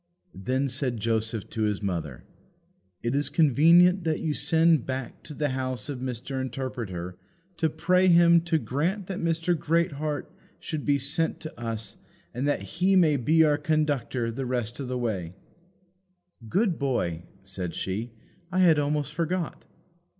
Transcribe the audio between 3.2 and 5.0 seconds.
convenient that you send